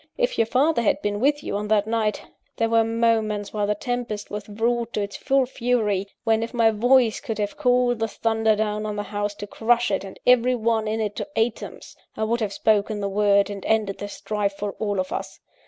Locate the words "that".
1.67-1.85